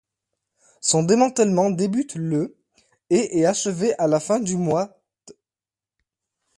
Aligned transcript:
Son 0.79 1.03
démantèlement 1.03 1.69
débute 1.69 2.15
le 2.15 2.57
et 3.11 3.37
est 3.37 3.45
achevé 3.45 3.93
à 3.99 4.07
la 4.07 4.19
fin 4.19 4.39
du 4.39 4.57
mois 4.57 4.99
d'. 5.27 5.33